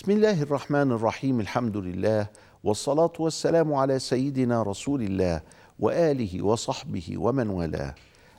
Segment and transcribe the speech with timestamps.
[0.00, 2.26] بسم الله الرحمن الرحيم الحمد لله
[2.64, 5.40] والصلاة والسلام على سيدنا رسول الله
[5.78, 7.94] وآله وصحبه ومن والاه.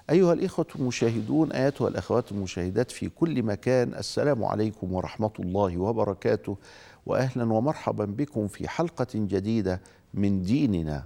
[0.10, 6.58] أيها الإخوة المشاهدون أيتها الأخوات المشاهدات في كل مكان السلام عليكم ورحمة الله وبركاته
[7.06, 9.82] وأهلا ومرحبا بكم في حلقة جديدة
[10.14, 11.06] من ديننا.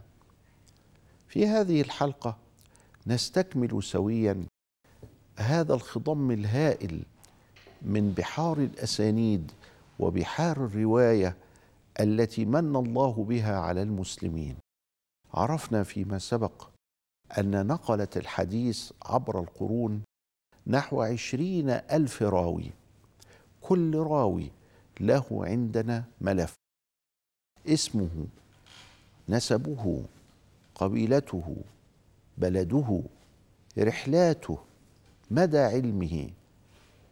[1.28, 2.38] في هذه الحلقة
[3.08, 4.46] نستكمل سويا
[5.38, 7.02] هذا الخضم الهائل
[7.82, 9.52] من بحار الأسانيد
[10.00, 11.38] وبحار الرواية
[12.00, 14.58] التي من الله بها على المسلمين.
[15.34, 16.68] عرفنا فيما سبق
[17.38, 20.04] أن نقلت الحديث عبر القرون
[20.68, 22.72] نحو عشرين ألف راوي.
[23.62, 24.52] كل راوي
[25.00, 26.54] له عندنا ملف.
[27.68, 28.28] اسمه
[29.30, 30.04] نسبه
[30.76, 31.56] قبيلته
[32.38, 33.04] بلده
[33.78, 34.58] رحلاته
[35.32, 36.30] مدى علمه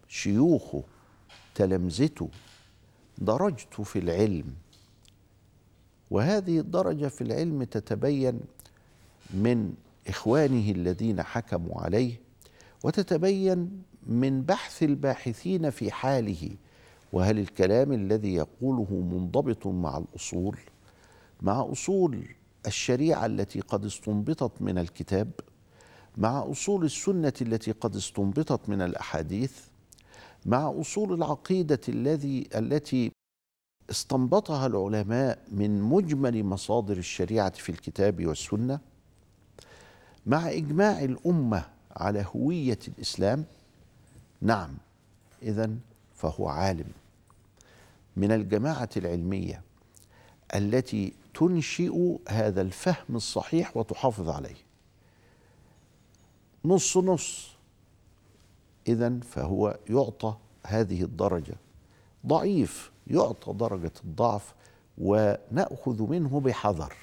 [0.08, 0.84] شيوخه
[1.56, 2.30] تلامذته
[3.26, 4.54] درجته في العلم.
[6.12, 8.40] وهذه الدرجة في العلم تتبين
[9.34, 9.74] من
[10.08, 12.20] إخوانه الذين حكموا عليه
[12.84, 16.50] وتتبين من بحث الباحثين في حاله
[17.14, 20.58] وهل الكلام الذي يقوله منضبط مع الأصول
[21.42, 22.28] مع أصول
[22.68, 25.32] الشريعة التي قد استنبطت من الكتاب
[26.18, 29.60] مع أصول السنة التي قد استنبطت من الأحاديث
[30.46, 33.12] مع أصول العقيدة الذي التي
[33.90, 38.80] استنبطها العلماء من مجمل مصادر الشريعة في الكتاب والسنة
[40.26, 43.46] مع إجماع الأمة على هوية الإسلام
[44.42, 44.78] نعم
[45.42, 45.70] اذا
[46.16, 46.92] فهو عالم.
[48.18, 49.62] من الجماعة العلمية
[50.56, 54.56] التي تنشئ هذا الفهم الصحيح وتحافظ عليه.
[56.66, 57.53] نص نص
[58.88, 60.36] اذا فهو يعطى
[60.66, 61.56] هذه الدرجة.
[62.28, 64.56] ضعيف يعطى درجة الضعف
[64.98, 66.94] ونأخذ منه بحذر.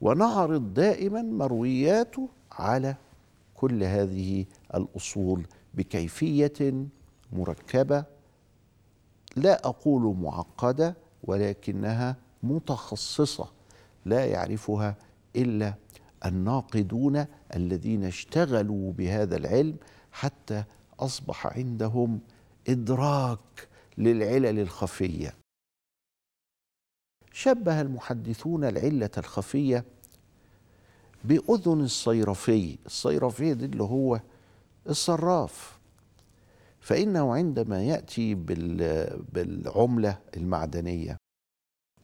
[0.00, 2.96] ونعرض دائما مروياته على
[3.54, 6.86] كل هذه الأصول بكيفية
[7.32, 8.04] مركبة
[9.36, 13.48] لا أقول معقدة ولكنها متخصصة
[14.04, 14.96] لا يعرفها
[15.36, 15.74] إلا
[16.26, 17.24] الناقدون
[17.56, 19.76] الذين اشتغلوا بهذا العلم
[20.12, 20.64] حتى
[21.00, 22.20] أصبح عندهم
[22.68, 25.34] إدراك للعلل الخفية.
[27.32, 29.84] شبه المحدثون العلة الخفية
[31.24, 32.78] بأذن الصيرفي.
[32.86, 34.20] الصيرفي دي اللي هو
[34.88, 35.78] الصراف.
[36.80, 38.34] فإنه عندما يأتي
[39.32, 41.16] بالعملة المعدنية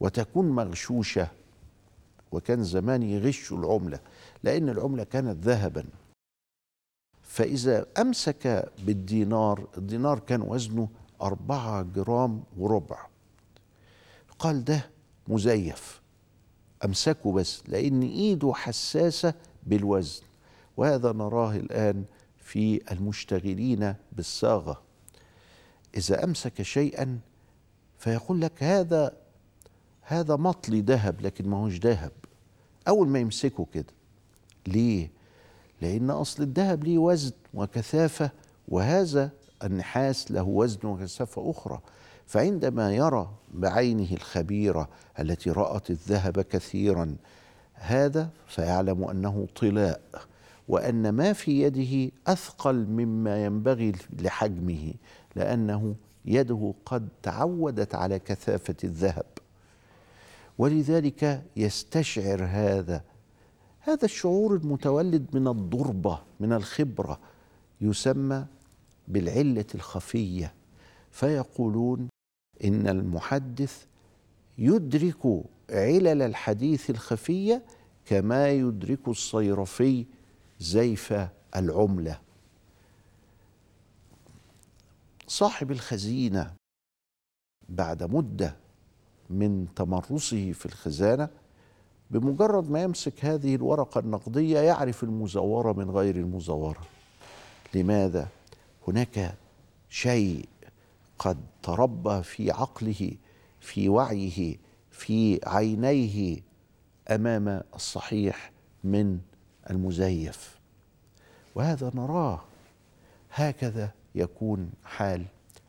[0.01, 1.29] وتكون مغشوشة
[2.33, 4.01] وكان زمان يغشوا العملة
[4.43, 5.85] لأن العملة كانت ذهبا.
[7.37, 10.89] فإذا أمسك بالدينار الدينار كان وزنه
[11.23, 13.07] أربعة جرام وربع.
[14.39, 14.91] قال ده
[15.29, 16.03] مزيف.
[16.85, 19.35] أمسكه بس لأن إيده حساسة
[19.67, 20.23] بالوزن.
[20.77, 22.05] وهذا نراه الآن
[22.39, 24.83] في المشتغلين بالصاغة.
[25.97, 27.19] إذا أمسك شيئا
[27.99, 29.17] فيقول لك هذا
[30.01, 32.13] هذا مطلي ذهب لكن ما هوش ذهب.
[32.89, 33.93] أول ما يمسكه كده
[34.67, 35.16] ليه؟
[35.83, 38.31] لأن أصل الذهب ليه وزن وكثافة
[38.69, 39.31] وهذا
[39.65, 41.81] النحاس له وزن وكثافة أخرى.
[42.27, 44.89] فعندما يرى بعينه الخبيرة
[45.21, 47.17] التي رأت الذهب كثيرا
[47.75, 50.01] هذا فيعلم أنه طلاء
[50.69, 54.95] وأن ما في يده أثقل مما ينبغي لحجمه
[55.37, 55.95] لأنه
[56.25, 59.27] يده قد تعودت على كثافة الذهب.
[60.59, 63.03] ولذلك يستشعر هذا
[63.87, 67.21] هذا الشعور المتولد من الضربة من الخبرة
[67.81, 68.47] يسمى
[69.09, 70.55] بالعلة الخفية.
[71.11, 72.09] فيقولون
[72.65, 73.85] إن المحدث
[74.59, 77.63] يدرك علل الحديث الخفية
[78.05, 80.07] كما يدرك الصيرفي
[80.61, 81.15] زيف
[81.57, 82.21] العملة.
[85.27, 86.55] صاحب الخزينة
[87.69, 88.57] بعد مدة
[89.31, 91.29] من تمرسه في الخزانة
[92.11, 96.83] بمجرد ما يمسك هذه الورقة النقدية يعرف المزورة من غير المزورة.
[97.75, 98.29] لماذا؟
[98.89, 99.35] هناك
[99.91, 100.49] شيء
[101.19, 103.13] قد تربى في عقله
[103.61, 104.57] في وعيه
[104.91, 106.41] في عينيه
[107.11, 108.53] أمام الصحيح
[108.85, 109.19] من
[109.71, 110.59] المزيف.
[111.55, 112.41] وهذا نراه.
[113.33, 115.25] هكذا يكون حال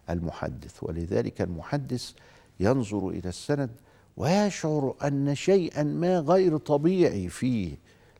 [0.09, 0.83] المحدث.
[0.83, 2.11] ولذلك المحدث
[2.59, 3.69] ينظر إلى السند
[4.17, 7.77] ويشعر أن شيئا ما غير طبيعي فيه.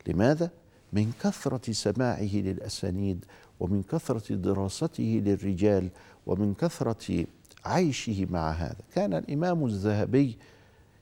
[0.07, 0.49] لماذا؟
[0.93, 3.25] من كثرة سماعه للأسانيد
[3.59, 5.89] ومن كثرة دراسته للرجال
[6.25, 7.25] ومن كثرة
[7.65, 8.77] عيشه مع هذا.
[8.95, 10.37] كان الإمام الذهبي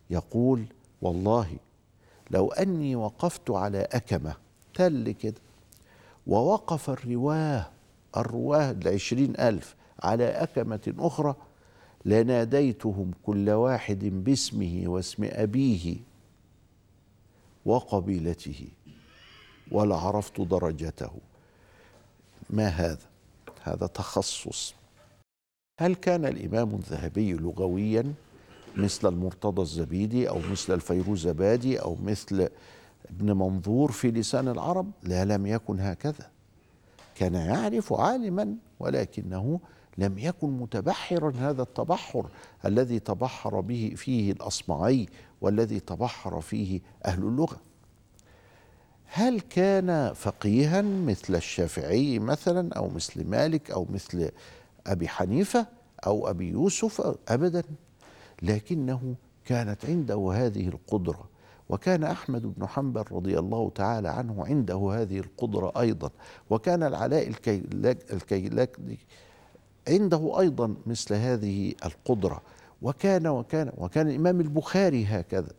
[0.10, 0.66] يقول
[1.02, 1.48] والله
[2.32, 4.36] لو أني وقفت على أكمة
[4.74, 5.42] تل كده
[6.28, 7.68] ووقف الرواه
[8.18, 11.36] الرواه العشرين ألف على أكمة أخرى
[12.06, 15.96] لناديتهم كل واحد باسمه واسم أبيه
[17.66, 18.68] وقبيلته
[19.72, 21.12] ولعرفت درجته.
[22.50, 23.08] ما هذا؟
[23.64, 24.74] هذا تخصص.
[25.80, 28.14] هل كان الإمام الذهبي لغويا
[28.76, 32.50] مثل المرتضى الزبيدي أو مثل الفيروزبادي أو مثل
[33.10, 36.30] ابن منظور في لسان العرب؟ لا لم يكن هكذا.
[37.16, 39.60] كان يعرف عالما ولكنه
[39.98, 42.28] لم يكن متبحرا هذا التبحر
[42.66, 45.10] الذي تبحر به فيه الأصمعي
[45.42, 47.58] والذي تبحر فيه أهل اللغة.
[49.06, 54.32] هل كان فقيها مثل الشافعي مثلا أو مثل مالك أو مثل
[54.88, 55.68] أبي حنيفة
[56.06, 57.64] أو أبي يوسف؟ ابدا.
[58.42, 59.16] لكنه
[59.46, 61.30] كانت عنده هذه القدرة
[61.70, 66.10] وكان أحمد بن حنبل رضي الله تعالى عنه عنده هذه القدرة أيضا
[66.50, 67.28] وكان العلاء
[68.14, 68.98] الكيلاكي
[69.88, 72.42] عنده أيضا مثل هذه القدرة.
[72.82, 75.52] وكان وكان وكان الإمام البخاري هكذا.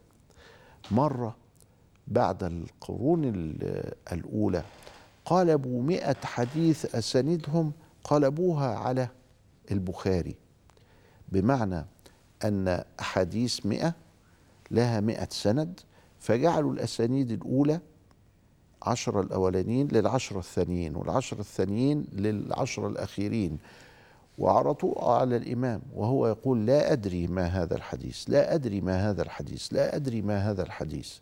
[0.90, 1.36] مرة
[2.08, 3.24] بعد القرون
[4.12, 4.62] الأولى
[5.24, 7.72] قلبوا مئة حديث اساندهم
[8.04, 9.08] قلبوها على
[9.70, 10.34] البخاري
[11.28, 11.84] بمعنى
[12.44, 13.94] أن أحاديث مئة
[14.70, 15.80] لها مئة سند
[16.20, 17.80] فجعلوا الأسانيد الأولى
[18.82, 23.58] عشرة الأولانيين للعشرة الثانيين والعشرة الثانيين للعشرة الأخيرين.
[24.38, 29.72] وعرضوا على الإمام وهو يقول لا أدري ما هذا الحديث لا أدري ما هذا الحديث
[29.72, 31.14] لا أدري ما هذا الحديث.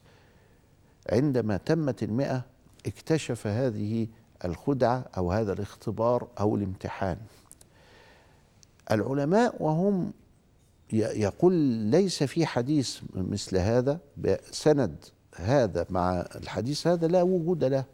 [1.12, 2.44] عندما تمت المئة
[2.86, 4.06] اكتشف هذه
[4.44, 7.16] الخدعة أو هذا الاختبار أو الامتحان.
[8.90, 10.12] العلماء وهم
[10.92, 11.52] يقول
[11.90, 14.00] ليس في حديث مثل هذا
[14.50, 17.84] سند هذا مع الحديث هذا لا وجود له.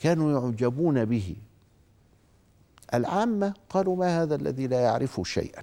[0.00, 1.36] كانوا يعجبون به.
[2.94, 5.62] العامة قالوا ما هذا الذي لا يعرف شيئا.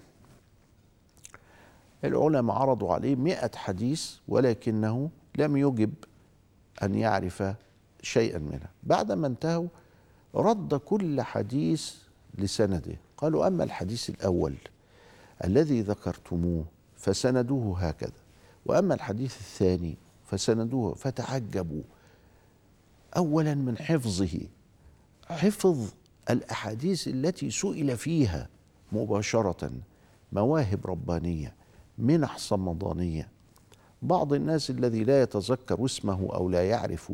[2.03, 5.93] العلماء عرضوا عليه مئة حديث ولكنه لم يجب
[6.83, 7.43] أن يعرف
[8.01, 8.69] شيئا منها.
[8.83, 9.67] بعدما انتهوا
[10.35, 11.93] رد كل حديث
[12.37, 12.95] لسنده.
[13.17, 14.55] قالوا أما الحديث الأول
[15.43, 16.65] الذي ذكرتموه
[16.97, 18.11] فسندوه هكذا
[18.65, 21.81] وأما الحديث الثاني فسندوه فتعجبوا
[23.17, 24.39] أولا من حفظه.
[25.29, 25.89] حفظ
[26.29, 28.49] الأحاديث التي سئل فيها
[28.91, 29.71] مباشرة
[30.31, 31.53] مواهب ربانية
[31.97, 33.29] منح صمدانية.
[34.01, 37.13] بعض الناس الذي لا يتذكر اسمه أو لا يعرف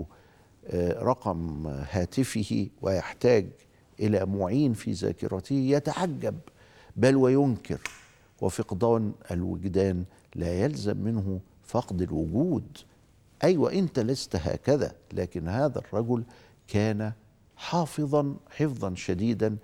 [0.67, 3.47] آه، رقم هاتفه ويحتاج
[3.99, 6.39] إلى معين في ذاكرته يتعجب
[6.95, 7.79] بل وينكر.
[8.41, 10.03] وفقدان الوجدان
[10.35, 12.77] لا يلزم منه فقد الوجود.
[13.43, 16.23] أيوه أنت لست هكذا لكن هذا الرجل
[16.67, 17.11] كان
[17.61, 19.57] حافظا حفظا شديدا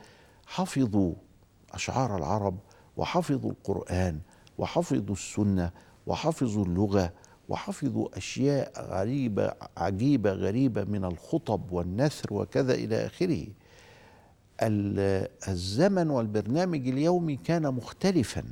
[0.45, 1.13] حفظوا
[1.71, 2.59] أشعار العرب
[2.97, 4.19] وحفظوا القرآن
[4.57, 5.71] وحفظوا السنة
[6.07, 7.13] وحفظوا اللغة
[7.49, 13.47] وحفظوا أشياء غريبة عجيبة غريبة من الخطب والنثر وكذا إلى آخره.
[15.47, 18.43] الزمن والبرنامج اليومي كان مختلفا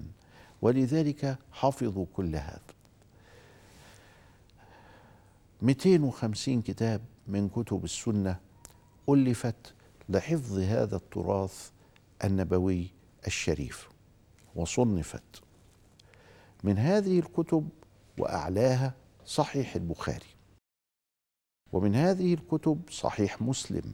[0.61, 2.59] ولذلك حفظوا كل هذا.
[5.61, 8.44] 250 كتاب من كتب السنة
[9.09, 9.73] ألفت
[10.09, 11.69] لحفظ هذا التراث
[12.23, 12.87] النبوي
[13.27, 13.89] الشريف
[14.55, 15.41] وصنفت
[16.63, 17.69] من هذه الكتب
[18.17, 18.93] وأعلاها
[19.25, 20.35] صحيح البخاري
[21.73, 23.93] ومن هذه الكتب صحيح مسلم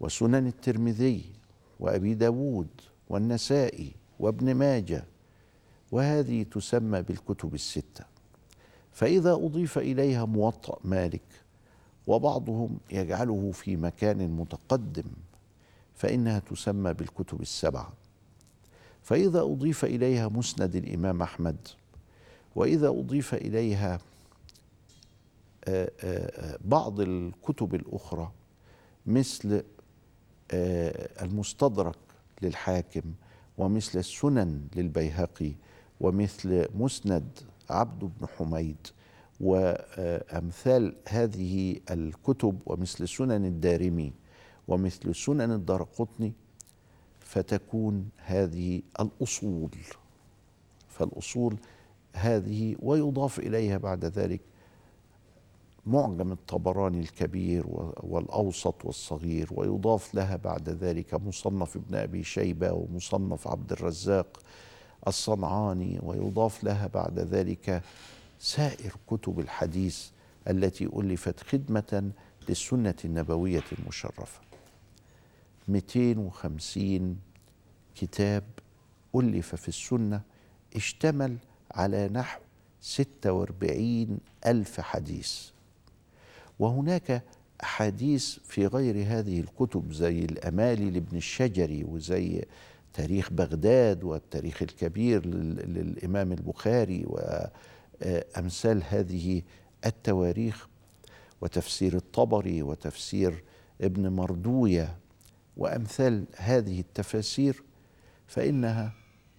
[0.00, 1.32] وسنن الترمذي
[1.80, 2.68] وأبي داود
[3.08, 5.04] والنسائي وابن ماجه
[5.92, 8.04] وهذه تسمى بالكتب الستة.
[8.92, 11.45] فإذا أضيف إليها موطأ مالك
[12.06, 15.04] وبعضهم يجعله في مكان متقدم
[15.94, 17.92] فإنها تسمى بالكتب السبعة.
[19.02, 21.56] فإذا أضيف إليها مسند الإمام أحمد
[22.56, 23.98] وإذا أضيف إليها
[25.68, 28.30] آه، آه، آه، بعض الكتب الأخرى
[29.06, 29.62] مثل
[31.22, 31.96] المستدرك
[32.42, 33.02] للحاكم
[33.58, 35.52] ومثل السنن للبيهقي
[36.00, 37.28] ومثل مسند
[37.70, 38.86] عبد بن حميد
[39.40, 44.12] وأمثال هذه الكتب ومثل سنن الدارمي
[44.68, 46.32] ومثل سنن الدارقطني
[47.20, 49.70] فتكون هذه الأصول.
[50.88, 51.56] فالأصول
[52.12, 54.40] هذه ويضاف إليها بعد ذلك
[55.86, 57.64] معجم الطبراني الكبير
[58.02, 64.38] والأوسط والصغير ويضاف لها بعد ذلك مصنف ابن أبي شيبة ومصنف عبد الرزاق
[65.08, 67.82] الصنعاني ويضاف لها بعد ذلك
[68.38, 70.06] سائر كتب الحديث
[70.48, 72.10] التي ألفت خدمة
[72.48, 74.40] للسنة النبوية المشرفة.
[75.68, 77.18] 250
[77.94, 78.42] كتاب
[79.16, 80.20] ألف في السنة
[80.76, 81.36] اشتمل
[81.70, 82.40] على نحو
[82.80, 85.48] 46 ألف حديث.
[86.58, 87.22] وهناك
[87.62, 92.44] أحاديث في غير هذه الكتب زي الأمالي لابن الشجري وزي
[92.94, 97.04] تاريخ بغداد والتاريخ الكبير للإمام البخاري
[98.02, 99.42] وأمثال هذه
[99.86, 100.68] التواريخ
[101.40, 103.44] وتفسير الطبري وتفسير
[103.80, 104.96] ابن مردوية
[105.56, 107.62] وأمثال هذه التفاسير
[108.26, 108.92] فإنها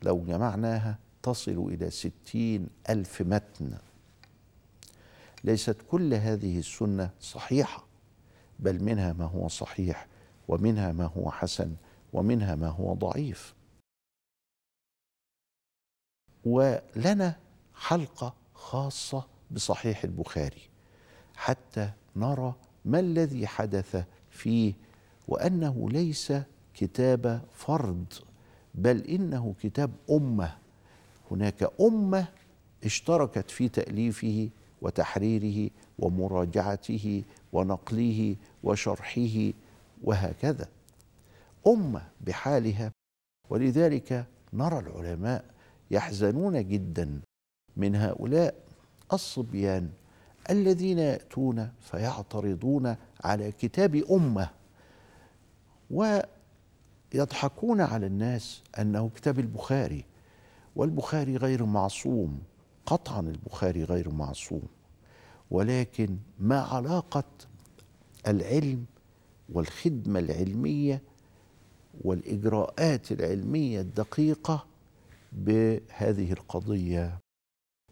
[0.04, 3.78] لو جمعناها تصل إلى ستين ألف متن.
[5.44, 7.86] ليست كل هذه السنة صحيحة
[8.60, 10.08] بل منها ما هو صحيح
[10.48, 11.76] ومنها ما هو حسن
[12.14, 13.54] ومنها ما هو ضعيف.
[16.46, 17.36] ولنا
[17.76, 20.62] حلقة خاصة بصحيح البخاري
[21.36, 24.74] حتى نرى ما الذي حدث فيه
[25.28, 26.34] وأنه ليس
[26.74, 28.14] كتاب فرد
[28.76, 30.58] بل إنه كتاب أمة.
[31.32, 32.28] هناك أمة
[32.84, 34.50] اشتركت في تأليفه
[34.82, 37.24] وتحريره ومراجعته
[37.54, 39.52] ونقله وشرحه
[40.04, 40.68] وهكذا.
[41.68, 42.92] أمة بحالها.
[43.50, 45.46] ولذلك نرى العلماء
[45.92, 47.22] يحزنون جدا
[47.78, 48.56] من هؤلاء
[49.14, 49.90] الصبيان
[50.50, 54.50] الذين يأتون فيعترضون على كتاب أمة
[55.92, 60.06] ويضحكون على الناس أنه كتاب البخاري
[60.76, 62.40] والبخاري غير معصوم
[62.86, 64.68] قطعا البخاري غير معصوم
[65.52, 67.24] ولكن ما علاقة
[68.28, 68.86] العلم
[69.54, 71.02] والخدمة العلمية
[72.02, 74.66] والإجراءات العلمية الدقيقة
[75.32, 77.20] بهذه القضية.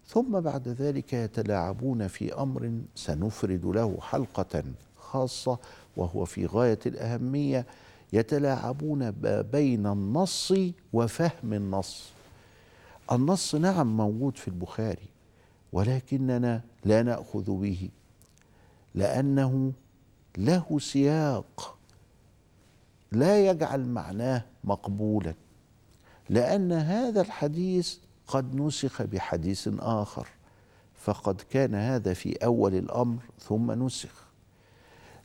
[0.07, 4.63] ثم بعد ذلك يتلاعبون في أمر سنفرد له حلقة
[4.97, 5.57] خاصة
[5.97, 7.65] وهو في غاية الأهمية
[8.13, 10.53] يتلاعبون بين النص
[10.93, 12.09] وفهم النص.
[13.11, 15.07] النص نعم موجود في البخاري
[15.73, 17.89] ولكننا لا نأخذ به
[18.95, 19.71] لأنه
[20.37, 21.77] له سياق.
[23.11, 25.33] لا يجعل معناه مقبولا
[26.29, 27.97] لأن هذا الحديث
[28.27, 30.27] قد نسخ بحديث آخر
[30.95, 34.25] فقد كان هذا في أول الأمر ثم نسخ.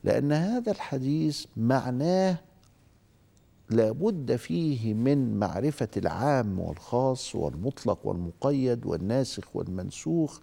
[0.05, 2.39] لأن هذا الحديث معناه
[3.71, 10.41] لابد فيه من معرفة العام والخاص والمطلق والمقيد والناسخ والمنسوخ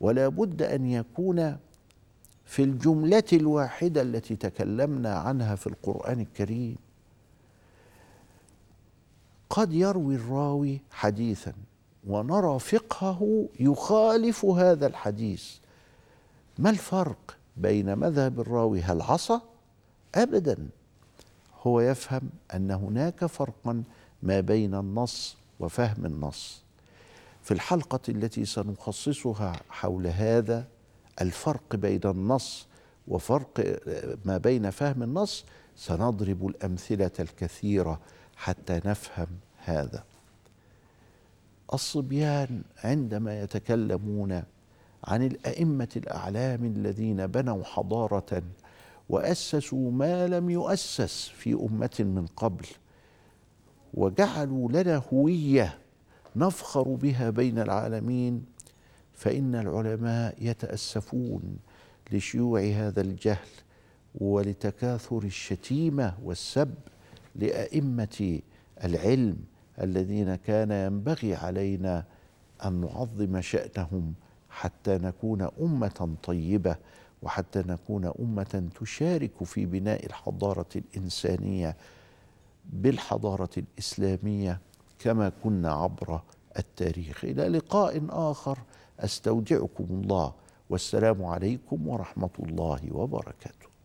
[0.00, 1.56] ولا بد أن يكون
[2.44, 6.76] في الجملة الواحدة التي تكلمنا عنها في القرآن الكريم.
[9.50, 11.52] قد يروي الراوي حديثا
[12.06, 15.44] ونرى فقهه يخالف هذا الحديث.
[16.58, 19.40] ما الفرق بين مذهب الراوي هل عصى؟
[20.14, 20.68] ابدا.
[21.62, 23.82] هو يفهم أن هناك فرقا
[24.22, 26.62] ما بين النص وفهم النص.
[27.42, 30.66] في الحلقة التي سنخصصها حول هذا
[31.20, 32.66] الفرق بين النص
[33.08, 33.80] وفرق
[34.24, 35.44] ما بين فهم النص
[35.76, 38.00] سنضرب الأمثلة الكثيرة
[38.36, 39.28] حتى نفهم
[39.64, 40.04] هذا.
[41.74, 44.42] الصبيان عندما يتكلمون
[45.04, 48.42] عن الأئمة الأعلام الذين بنوا حضارة
[49.08, 52.66] وأسسوا ما لم يؤسس في أمة من قبل
[53.94, 55.78] وجعلوا لنا هوية
[56.36, 58.44] نفخر بها بين العالمين
[59.14, 61.56] فإن العلماء يتأسفون
[62.12, 63.48] لشيوع هذا الجهل
[64.14, 66.74] ولتكاثر الشتيمة والسب
[67.36, 68.40] لأئمة
[68.84, 69.36] العلم
[69.80, 72.04] الذين كان ينبغي علينا
[72.64, 74.14] أن نعظم شأنهم
[74.50, 76.76] حتى نكون أمة طيبة
[77.22, 81.76] وحتى نكون أمة تشارك في بناء الحضارة الإنسانية
[82.72, 84.60] بالحضارة الإسلامية
[84.98, 86.20] كما كنا عبر
[86.58, 87.24] التاريخ.
[87.24, 88.58] إلى لقاء آخر
[89.00, 90.32] أستودعكم الله.
[90.70, 93.75] والسلام عليكم ورحمة الله وبركاته.